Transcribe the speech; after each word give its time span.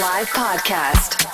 Live 0.00 0.28
podcast. 0.28 1.25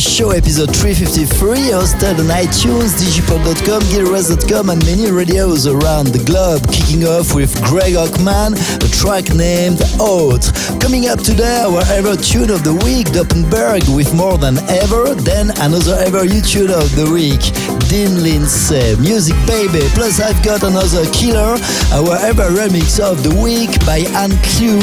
Show 0.00 0.30
episode 0.30 0.74
353, 0.74 1.70
hosted 1.70 2.18
on 2.18 2.26
iTunes, 2.26 2.98
digipod.com, 2.98 3.82
gilres.com, 3.94 4.70
and 4.70 4.84
many 4.84 5.10
radios 5.10 5.66
around 5.66 6.08
the 6.08 6.22
globe. 6.24 6.66
Kicking 6.72 7.04
off 7.04 7.34
with 7.34 7.54
Greg 7.62 7.94
Hockman, 7.94 8.58
a 8.82 8.88
track 8.90 9.32
named 9.34 9.82
Out. 10.02 10.50
Coming 10.80 11.06
up 11.06 11.20
today, 11.20 11.62
our 11.62 11.82
ever 11.94 12.16
tune 12.16 12.50
of 12.50 12.64
the 12.64 12.74
week, 12.82 13.06
Doppenberg 13.14 13.86
with 13.94 14.12
More 14.14 14.36
Than 14.36 14.58
Ever. 14.68 15.14
Then 15.14 15.50
another 15.62 15.94
ever 16.02 16.24
you 16.24 16.42
tune 16.42 16.70
of 16.70 16.90
the 16.96 17.06
week, 17.06 17.42
Dean 17.88 18.22
Lindsay, 18.22 18.92
uh, 18.92 18.96
Music 19.00 19.36
Baby. 19.46 19.86
Plus, 19.94 20.20
I've 20.20 20.42
got 20.42 20.62
another 20.62 21.04
killer, 21.12 21.56
our 21.92 22.16
ever 22.24 22.48
remix 22.50 23.00
of 23.00 23.22
the 23.22 23.34
week 23.42 23.70
by 23.86 24.04
Anne 24.14 24.36
Clue. 24.42 24.80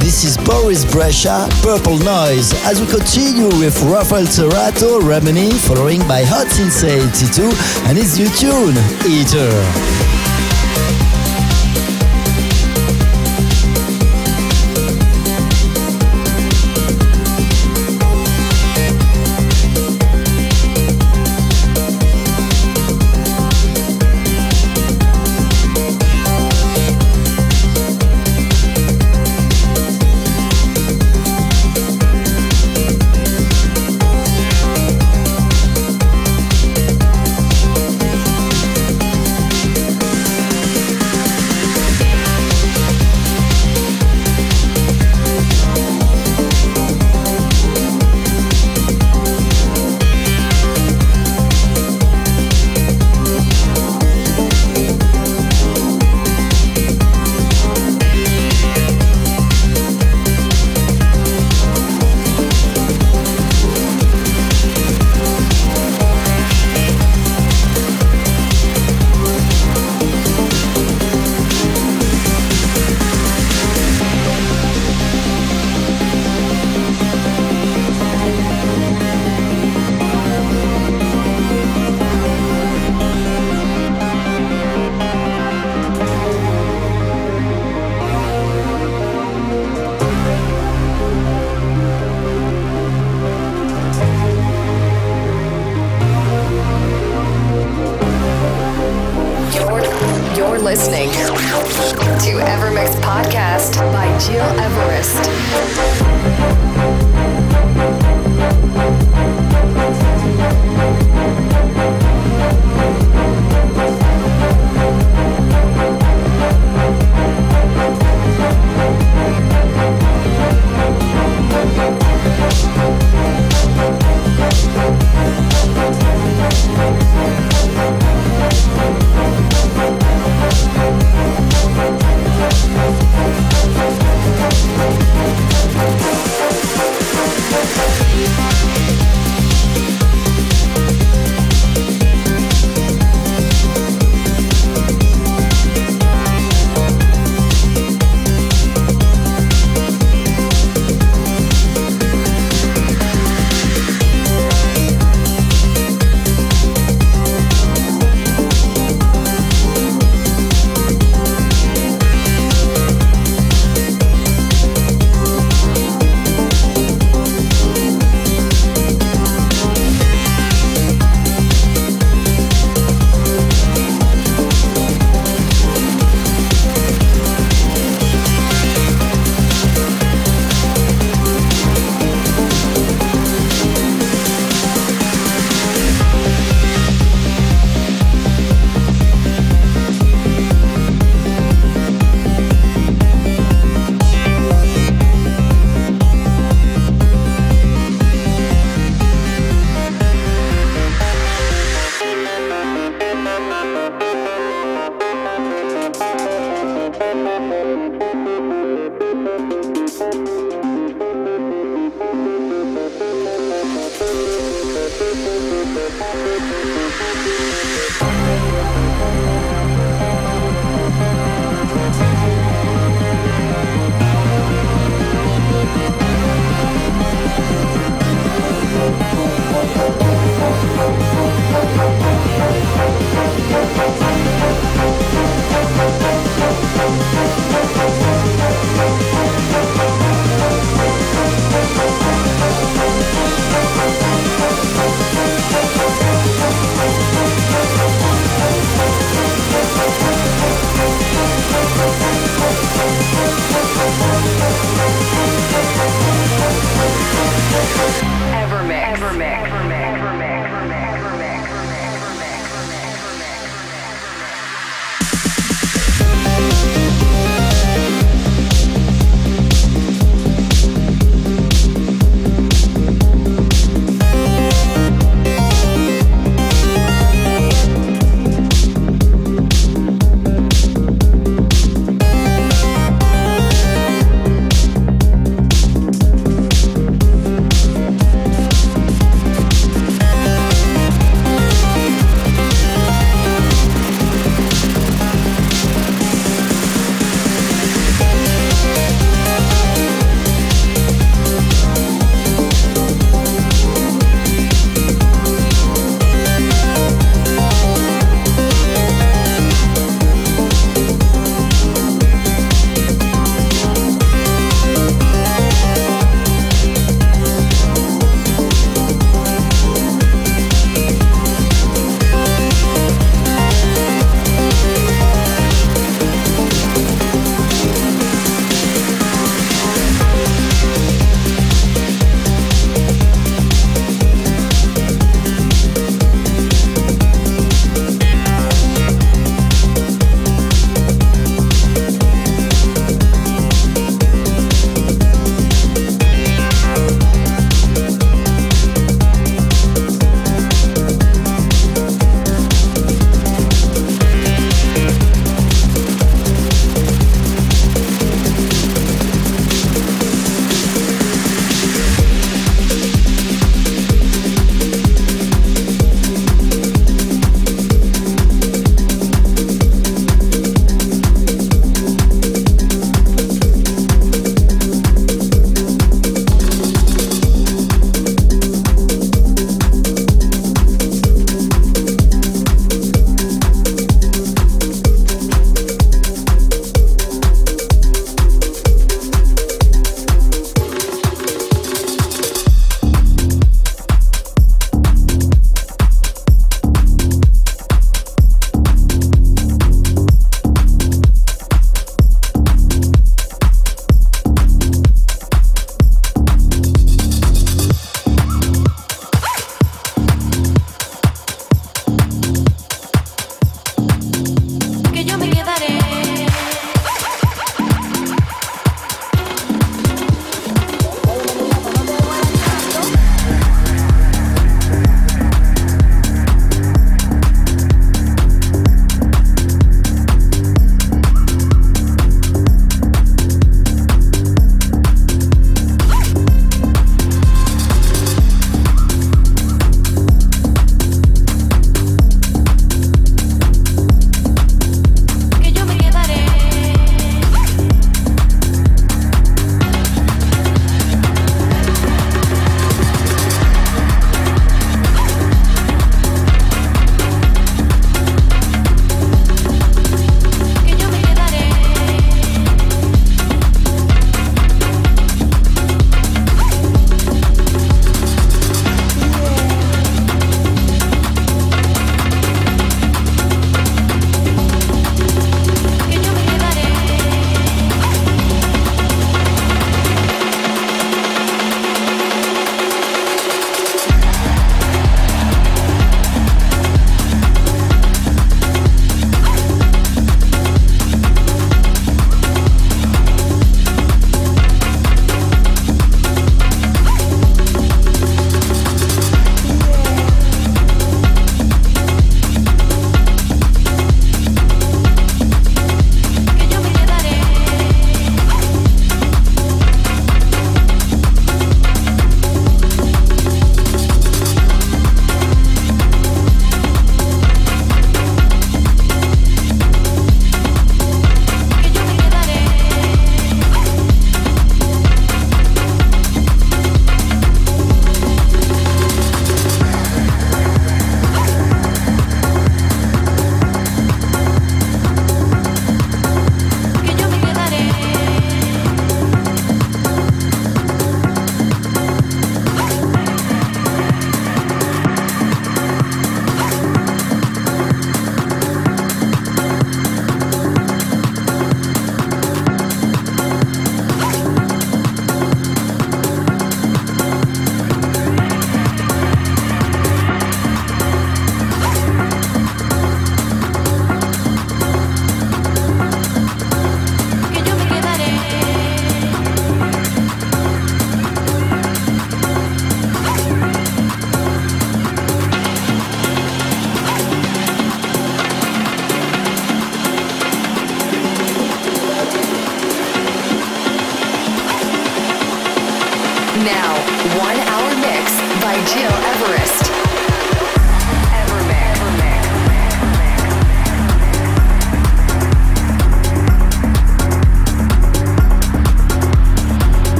This 0.00 0.24
is 0.24 0.36
Boris 0.38 0.84
Brejcha, 0.84 1.48
Purple 1.62 1.98
Noise. 1.98 2.52
As 2.64 2.80
we 2.80 2.86
continue 2.86 3.48
with 3.58 3.80
Rafael 3.82 4.26
Cerato, 4.26 5.00
Remini, 5.00 5.52
following 5.66 6.00
by 6.06 6.24
Hot 6.24 6.48
Since 6.48 6.84
82 6.84 7.50
and 7.88 7.96
his 7.98 8.18
new 8.18 8.28
tune, 8.28 8.76
Eater. 9.06 10.03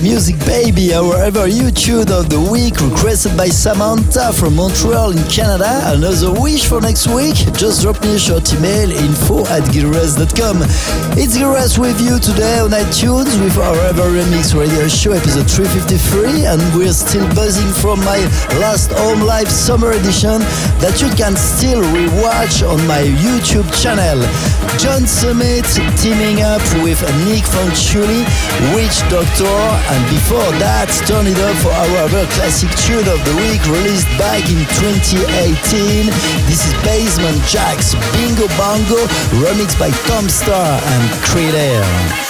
Music 0.00 0.37
Baby, 0.78 0.94
our 0.94 1.16
ever 1.26 1.48
you 1.48 1.72
tune 1.72 2.06
of 2.06 2.30
the 2.30 2.38
week, 2.38 2.78
requested 2.78 3.36
by 3.36 3.48
Samantha 3.48 4.30
from 4.32 4.54
Montreal 4.54 5.10
in 5.10 5.18
Canada. 5.26 5.66
Another 5.90 6.30
wish 6.30 6.70
for 6.70 6.80
next 6.80 7.10
week? 7.10 7.34
Just 7.58 7.82
drop 7.82 7.98
me 8.00 8.14
a 8.14 8.18
short 8.18 8.46
email 8.54 8.86
info 8.94 9.42
at 9.50 9.66
gilres.com. 9.74 10.62
It's 11.18 11.34
Gil 11.34 11.50
Everest 11.50 11.82
with 11.82 11.98
you 11.98 12.22
today 12.22 12.62
on 12.62 12.70
iTunes 12.70 13.26
with 13.42 13.58
our 13.58 13.74
ever 13.90 14.06
remix 14.06 14.54
radio 14.54 14.86
show 14.86 15.18
episode 15.18 15.50
353, 15.50 16.46
and 16.46 16.62
we're 16.78 16.94
still 16.94 17.26
buzzing 17.34 17.74
from 17.82 17.98
my 18.06 18.22
last 18.62 18.94
home 18.94 19.26
live 19.26 19.50
summer 19.50 19.90
edition 19.98 20.38
that 20.78 21.02
you 21.02 21.10
can 21.18 21.34
still 21.34 21.82
rewatch 21.90 22.62
on 22.62 22.78
my 22.86 23.02
YouTube 23.18 23.66
channel. 23.82 24.22
John 24.78 25.10
Summit 25.10 25.66
teaming 25.98 26.46
up 26.46 26.62
with 26.86 27.02
Nic 27.26 27.42
Fanciulli, 27.50 28.22
Witch 28.78 29.02
Doctor, 29.10 29.58
and 29.90 30.02
before 30.14 30.46
that, 30.62 30.67
turn 31.08 31.26
it 31.26 31.38
up 31.38 31.56
for 31.56 31.70
our 31.70 31.96
other 32.04 32.26
classic 32.32 32.68
tune 32.76 33.08
of 33.08 33.24
the 33.24 33.34
week 33.36 33.64
released 33.66 34.06
back 34.18 34.44
in 34.50 34.60
2018. 34.76 36.06
This 36.46 36.66
is 36.66 36.74
Basement 36.84 37.38
Jaxx 37.48 37.94
Bingo 38.12 38.46
Bongo, 38.58 39.00
remixed 39.40 39.78
by 39.78 39.90
Tom 40.06 40.28
Staar 40.28 40.80
and 40.82 41.10
Kryder. 41.24 42.27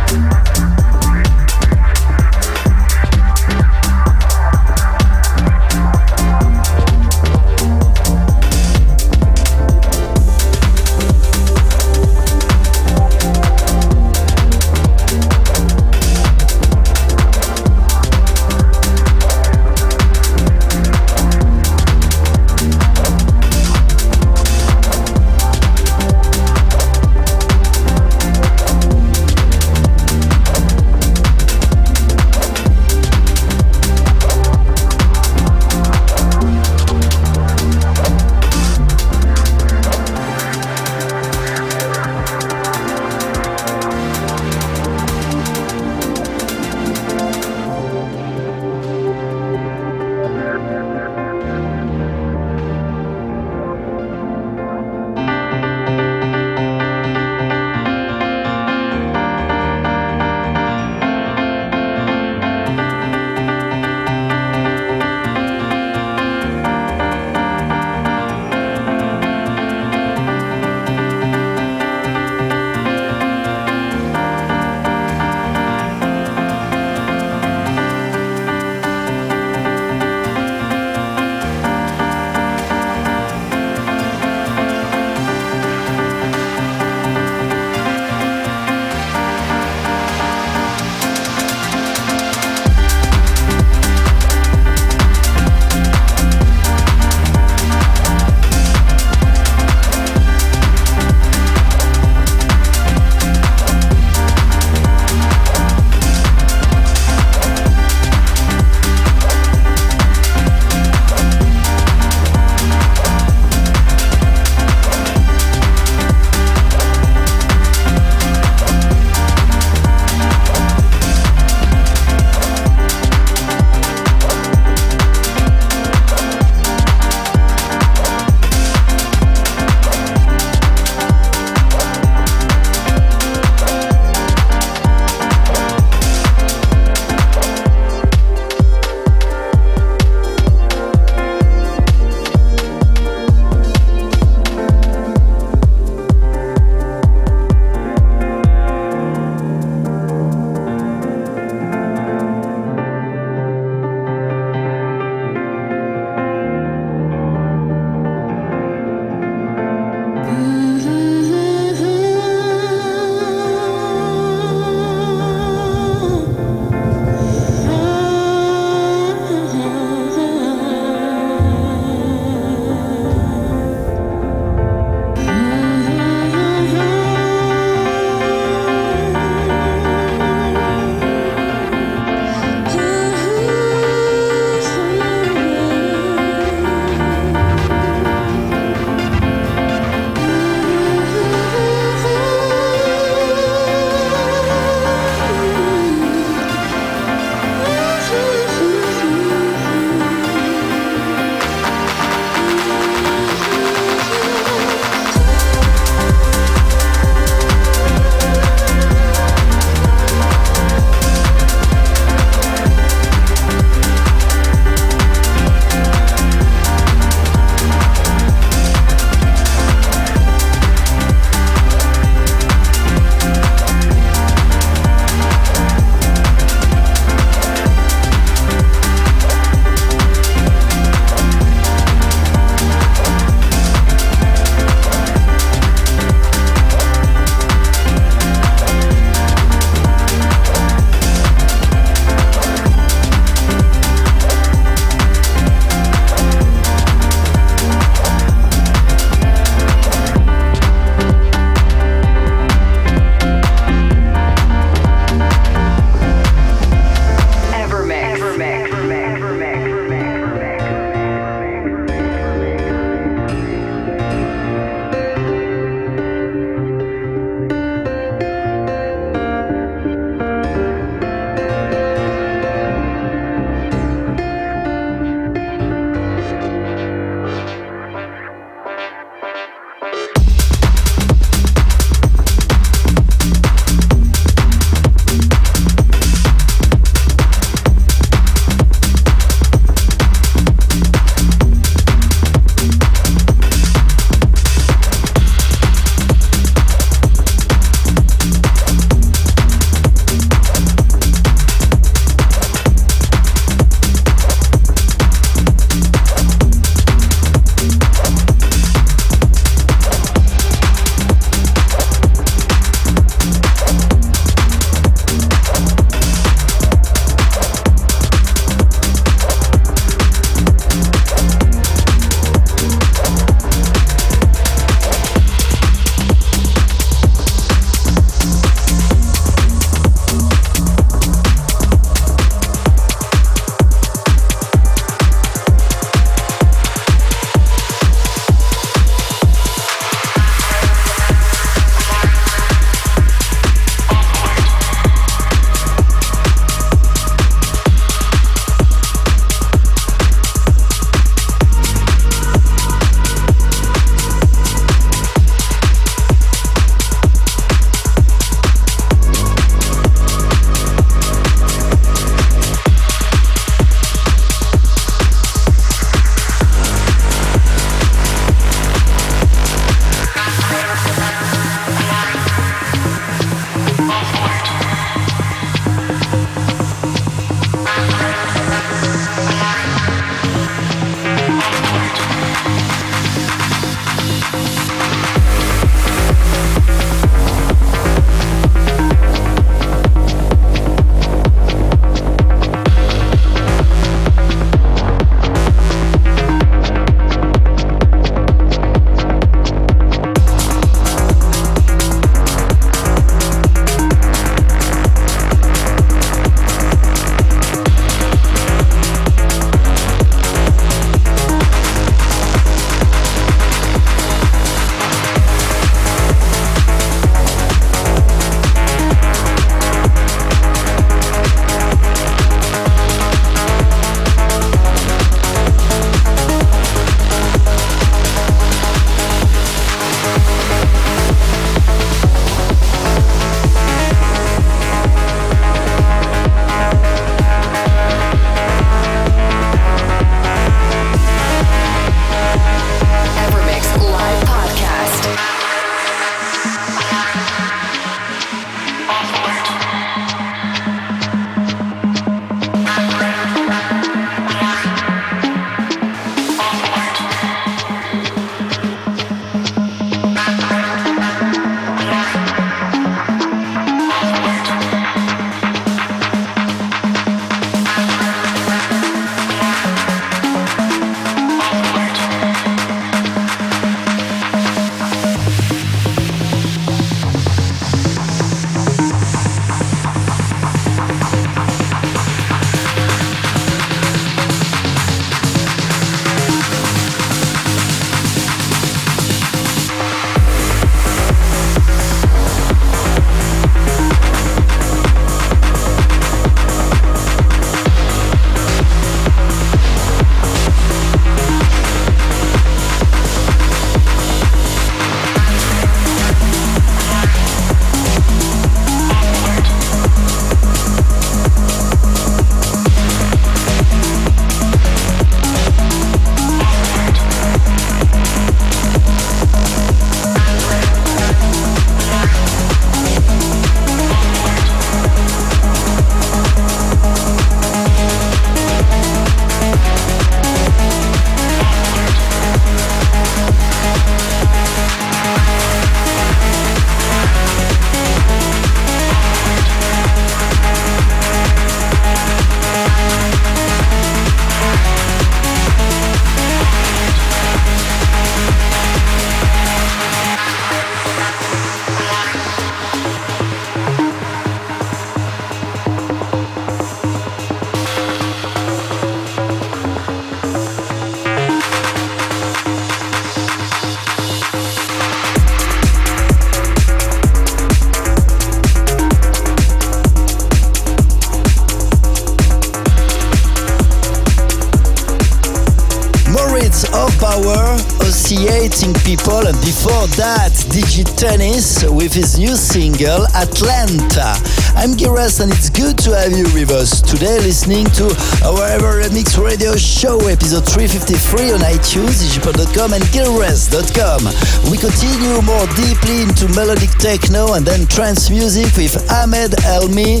Tennis 580.80 581.68
with 581.68 581.92
his 581.92 582.18
new 582.18 582.34
single, 582.34 583.04
Atlanta. 583.12 584.16
I'm 584.56 584.72
Gil 584.72 584.96
Everest, 584.96 585.20
and 585.20 585.30
it's 585.30 585.50
good 585.50 585.76
to 585.84 585.92
have 585.92 586.16
you 586.16 586.24
with 586.32 586.48
us 586.48 586.80
today 586.80 587.20
listening 587.20 587.66
to 587.76 587.92
our 588.24 588.40
Ever 588.48 588.80
Remix 588.80 589.22
Radio 589.22 589.54
Show, 589.54 590.00
episode 590.08 590.48
353 590.48 591.36
on 591.36 591.40
iTunes, 591.44 592.00
digipod.com, 592.00 592.72
and 592.72 592.82
giras.com. 592.88 594.00
We 594.48 594.56
continue 594.56 595.20
more 595.20 595.44
deeply 595.60 596.08
into 596.08 596.32
melodic 596.32 596.72
techno 596.80 597.34
and 597.34 597.44
then 597.44 597.66
trance 597.66 598.08
music 598.08 598.56
with 598.56 598.72
Ahmed 598.90 599.32
Elmi. 599.44 600.00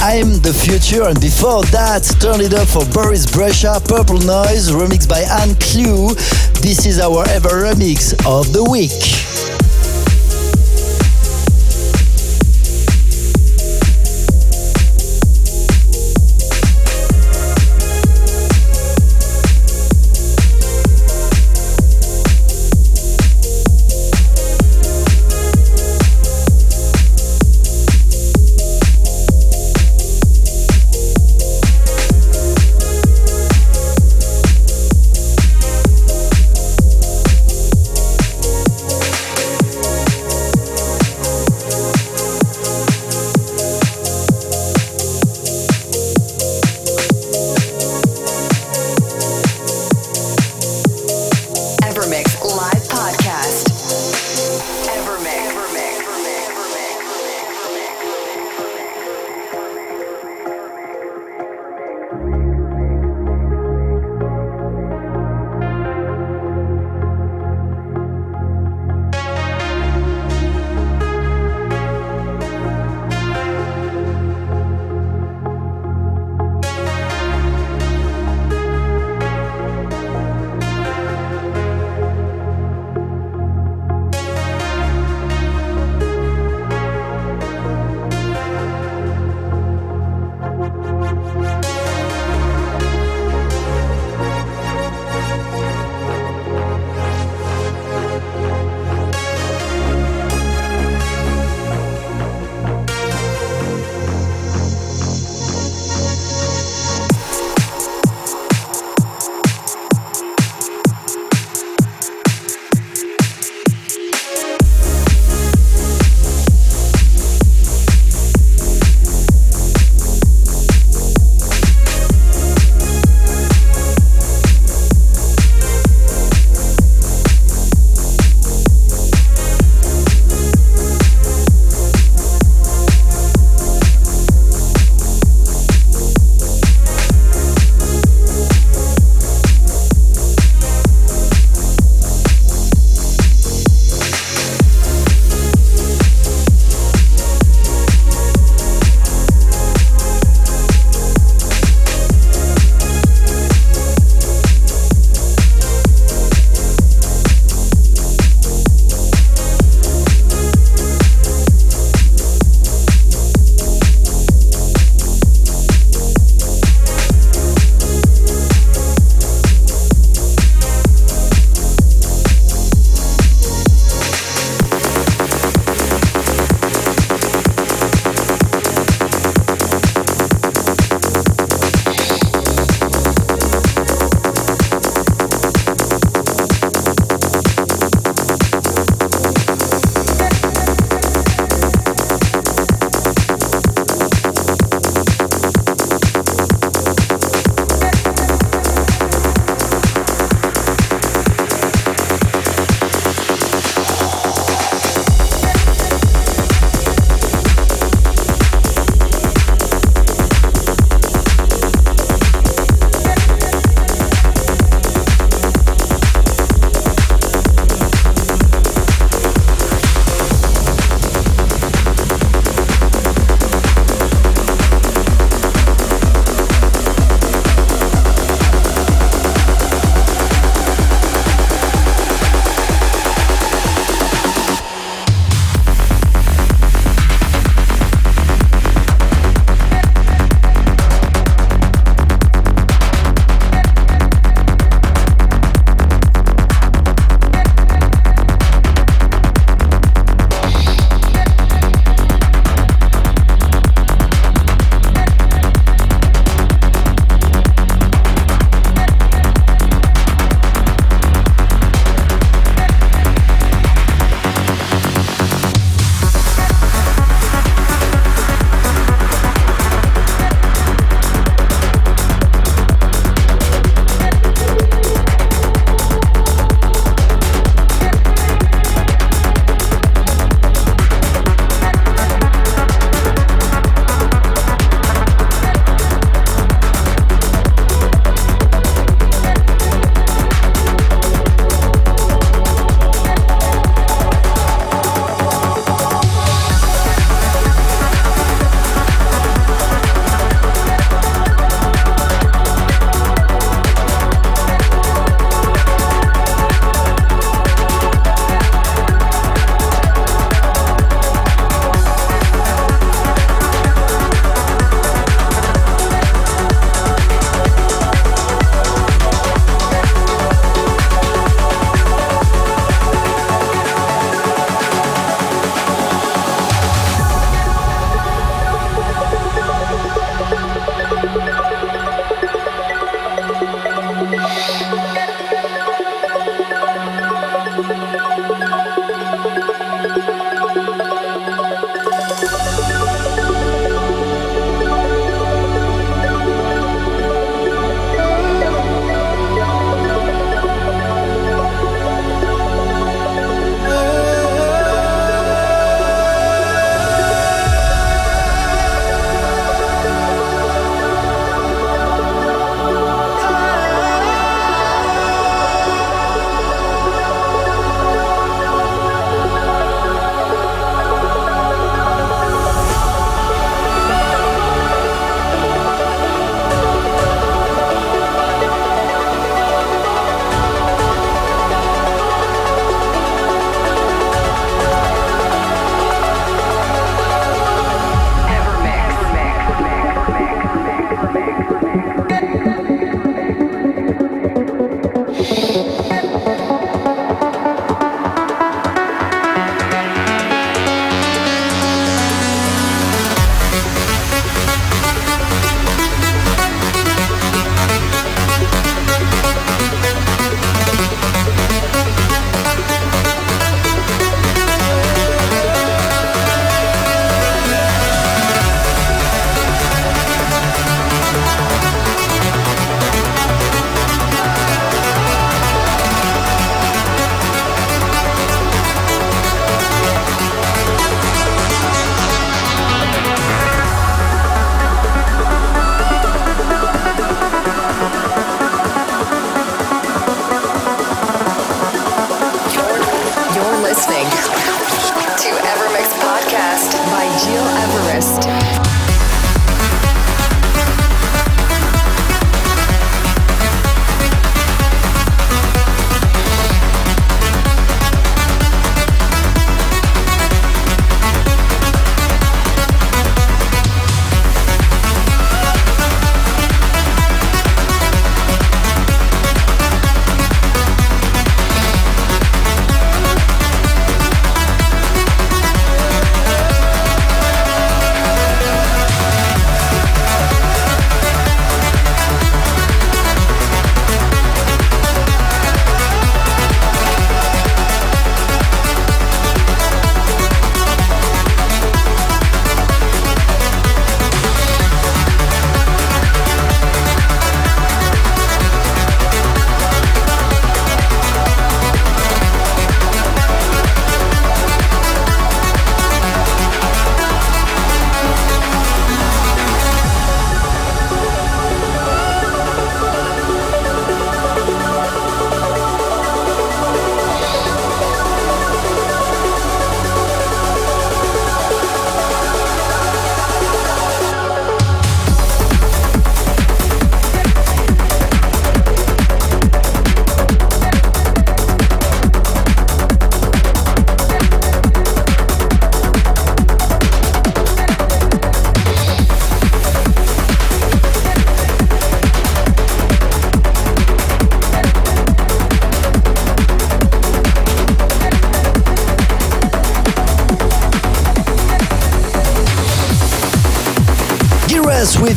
I'm 0.00 0.40
the 0.40 0.56
future, 0.56 1.04
and 1.04 1.20
before 1.20 1.60
that, 1.76 2.08
turn 2.24 2.40
it 2.40 2.54
up 2.54 2.68
for 2.68 2.88
Boris 2.88 3.26
Brejcha, 3.26 3.84
Purple 3.84 4.24
Noise, 4.24 4.72
remixed 4.72 5.12
by 5.12 5.28
Ann 5.44 5.52
Clue. 5.60 6.16
This 6.64 6.86
is 6.86 7.00
our 7.00 7.28
ever 7.28 7.68
remix 7.68 8.16
of 8.24 8.54
the 8.54 8.64
week. 8.64 9.25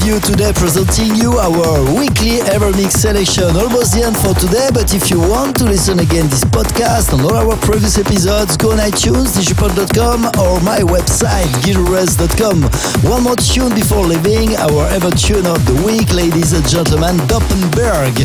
You 0.10 0.20
today, 0.22 0.51
presenting 0.55 1.14
you 1.14 1.38
our 1.38 1.78
weekly 1.93 2.41
Evermix 2.49 2.97
selection. 2.97 3.45
Almost 3.53 3.93
the 3.93 4.01
end 4.01 4.18
for 4.18 4.34
today, 4.34 4.70
but 4.74 4.89
if 4.95 5.12
you 5.12 5.20
want 5.22 5.55
to 5.57 5.66
listen 5.66 5.99
again 5.99 6.26
this 6.34 6.43
podcast 6.49 7.14
and 7.14 7.22
all 7.22 7.38
our 7.38 7.55
previous 7.62 7.97
episodes, 7.99 8.57
go 8.57 8.72
on 8.72 8.80
iTunes, 8.80 9.38
digipod.com 9.38 10.26
or 10.41 10.57
my 10.66 10.82
website, 10.82 11.45
gilres.com. 11.62 12.66
One 13.05 13.22
more 13.22 13.38
tune 13.38 13.76
before 13.78 14.01
leaving, 14.01 14.57
our 14.57 14.89
ever 14.89 15.12
tune 15.14 15.45
of 15.45 15.62
the 15.70 15.78
week, 15.86 16.10
ladies 16.14 16.53
and 16.57 16.66
gentlemen, 16.66 17.22
Doppenberg. 17.30 18.18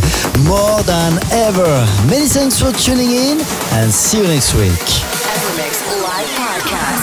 More 0.48 0.80
than 0.88 1.20
ever. 1.32 1.68
Many 2.08 2.32
thanks 2.32 2.56
for 2.56 2.72
tuning 2.72 3.12
in 3.12 3.36
and 3.76 3.92
see 3.92 4.24
you 4.24 4.26
next 4.30 4.54
week. 4.56 4.88
Evermix 5.36 5.84
Live 6.00 6.32
Podcast. 6.40 6.93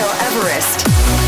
Everest. 0.00 1.27